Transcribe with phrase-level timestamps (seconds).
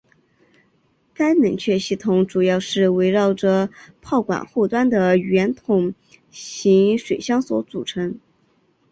[1.13, 3.69] 该冷却系统主要是围绕着
[4.01, 5.93] 炮管后端的圆筒
[6.31, 8.19] 形水箱所组成。